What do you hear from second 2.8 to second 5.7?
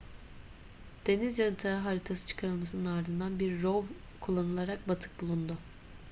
ardından bir rov kullanılarak batık bulundu